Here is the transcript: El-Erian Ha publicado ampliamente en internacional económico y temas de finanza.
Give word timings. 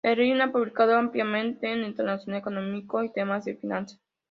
El-Erian 0.03 0.41
Ha 0.41 0.51
publicado 0.51 0.97
ampliamente 0.97 1.71
en 1.71 1.83
internacional 1.83 2.39
económico 2.39 3.03
y 3.03 3.13
temas 3.13 3.45
de 3.45 3.55
finanza. 3.55 3.99